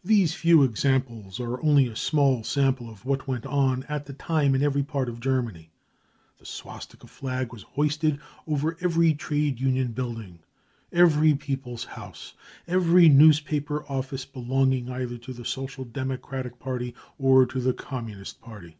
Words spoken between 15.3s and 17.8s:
the Social Democratic Party or to the